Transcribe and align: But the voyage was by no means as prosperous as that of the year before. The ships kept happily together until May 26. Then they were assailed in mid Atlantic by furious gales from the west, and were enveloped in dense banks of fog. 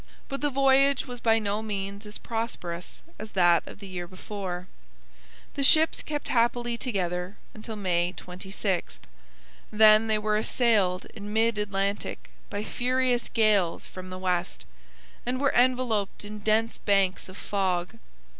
But 0.29 0.41
the 0.41 0.49
voyage 0.49 1.05
was 1.05 1.19
by 1.19 1.37
no 1.37 1.61
means 1.61 2.07
as 2.07 2.17
prosperous 2.17 3.03
as 3.19 3.33
that 3.33 3.67
of 3.67 3.77
the 3.77 3.87
year 3.87 4.07
before. 4.07 4.67
The 5.53 5.63
ships 5.63 6.01
kept 6.01 6.29
happily 6.29 6.75
together 6.75 7.37
until 7.53 7.75
May 7.75 8.11
26. 8.13 8.99
Then 9.71 10.07
they 10.07 10.17
were 10.17 10.37
assailed 10.37 11.05
in 11.13 11.31
mid 11.31 11.59
Atlantic 11.59 12.31
by 12.49 12.63
furious 12.63 13.29
gales 13.29 13.85
from 13.85 14.09
the 14.09 14.17
west, 14.17 14.65
and 15.23 15.39
were 15.39 15.53
enveloped 15.53 16.25
in 16.25 16.39
dense 16.39 16.79
banks 16.79 17.29
of 17.29 17.37
fog. 17.37 17.99